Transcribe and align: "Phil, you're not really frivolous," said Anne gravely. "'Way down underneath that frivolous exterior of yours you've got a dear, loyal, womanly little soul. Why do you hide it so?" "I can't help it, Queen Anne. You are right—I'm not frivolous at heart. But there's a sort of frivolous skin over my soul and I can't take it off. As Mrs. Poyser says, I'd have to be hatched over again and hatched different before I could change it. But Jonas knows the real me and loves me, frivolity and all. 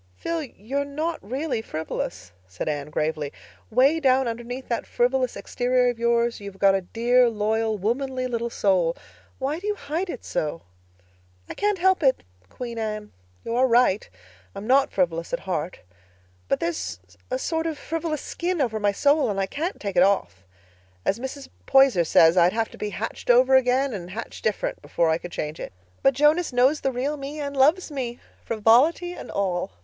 "Phil, 0.17 0.41
you're 0.41 0.83
not 0.83 1.19
really 1.21 1.61
frivolous," 1.61 2.31
said 2.47 2.67
Anne 2.67 2.89
gravely. 2.89 3.31
"'Way 3.69 3.99
down 3.99 4.27
underneath 4.27 4.67
that 4.67 4.87
frivolous 4.87 5.35
exterior 5.35 5.89
of 5.91 5.99
yours 5.99 6.39
you've 6.39 6.57
got 6.57 6.73
a 6.73 6.81
dear, 6.81 7.29
loyal, 7.29 7.77
womanly 7.77 8.25
little 8.25 8.49
soul. 8.49 8.95
Why 9.37 9.59
do 9.59 9.67
you 9.67 9.75
hide 9.75 10.09
it 10.09 10.25
so?" 10.25 10.63
"I 11.47 11.53
can't 11.53 11.77
help 11.77 12.01
it, 12.01 12.23
Queen 12.49 12.79
Anne. 12.79 13.11
You 13.45 13.55
are 13.55 13.67
right—I'm 13.67 14.65
not 14.65 14.91
frivolous 14.91 15.33
at 15.33 15.41
heart. 15.41 15.81
But 16.47 16.59
there's 16.59 16.99
a 17.29 17.37
sort 17.37 17.67
of 17.67 17.77
frivolous 17.77 18.21
skin 18.23 18.59
over 18.59 18.79
my 18.79 18.91
soul 18.91 19.29
and 19.29 19.39
I 19.39 19.45
can't 19.45 19.79
take 19.79 19.95
it 19.97 20.01
off. 20.01 20.47
As 21.05 21.19
Mrs. 21.19 21.47
Poyser 21.67 22.05
says, 22.07 22.37
I'd 22.37 22.53
have 22.53 22.69
to 22.69 22.77
be 22.79 22.89
hatched 22.89 23.29
over 23.29 23.55
again 23.55 23.93
and 23.93 24.09
hatched 24.09 24.43
different 24.43 24.81
before 24.81 25.11
I 25.11 25.19
could 25.19 25.31
change 25.31 25.59
it. 25.59 25.71
But 26.01 26.15
Jonas 26.15 26.51
knows 26.51 26.81
the 26.81 26.91
real 26.91 27.17
me 27.17 27.39
and 27.39 27.55
loves 27.55 27.91
me, 27.91 28.19
frivolity 28.43 29.13
and 29.13 29.29
all. 29.29 29.73